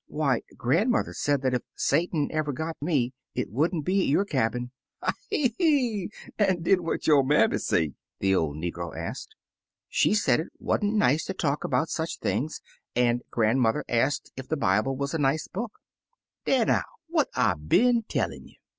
[0.09, 4.25] ''Why, grandmother said that if Satan ever got me, it would n't be at your
[4.25, 4.71] cabin.'*
[5.03, 6.09] "Ah yi!
[6.39, 9.35] An' den what yo' manmiy say?" the old negro asked.
[9.89, 12.61] "She said it wasn't nice to talk about such things,
[12.95, 15.73] and grandmother asked if the Bible was a nice book."
[16.47, 16.81] "Dar, now!
[17.05, 18.55] What I been tellin' you?